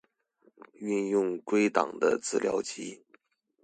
[0.81, 3.05] 運用歸檔的資料集